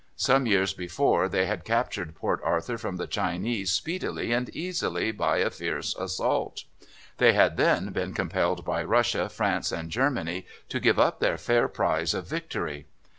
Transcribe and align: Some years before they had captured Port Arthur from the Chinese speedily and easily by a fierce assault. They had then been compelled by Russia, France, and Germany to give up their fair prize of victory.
Some 0.17 0.47
years 0.47 0.73
before 0.73 1.29
they 1.29 1.45
had 1.45 1.63
captured 1.63 2.15
Port 2.15 2.41
Arthur 2.43 2.79
from 2.79 2.97
the 2.97 3.05
Chinese 3.05 3.71
speedily 3.71 4.31
and 4.31 4.49
easily 4.49 5.11
by 5.11 5.37
a 5.37 5.51
fierce 5.51 5.95
assault. 5.95 6.63
They 7.19 7.33
had 7.33 7.55
then 7.55 7.91
been 7.91 8.13
compelled 8.15 8.65
by 8.65 8.83
Russia, 8.83 9.29
France, 9.29 9.71
and 9.71 9.91
Germany 9.91 10.47
to 10.69 10.79
give 10.79 10.97
up 10.97 11.19
their 11.19 11.37
fair 11.37 11.67
prize 11.67 12.15
of 12.15 12.25
victory. 12.27 12.87